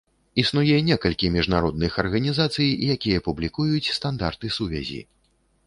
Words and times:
Існуе 0.43 0.77
некалькі 0.87 1.29
міжнародных 1.35 1.99
арганізацый, 2.05 2.69
якія 2.95 3.23
публікуюць 3.29 3.93
стандарты 3.99 4.53
сувязі. 4.59 4.99